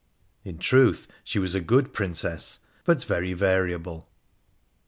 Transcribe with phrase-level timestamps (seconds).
[0.43, 4.09] In truth, she was a good Princess, but very variable.